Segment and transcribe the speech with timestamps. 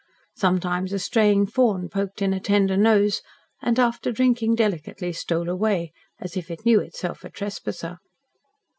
[0.35, 3.21] Sometimes a straying fawn poked in a tender nose,
[3.61, 7.99] and after drinking delicately stole away, as if it knew itself a trespasser.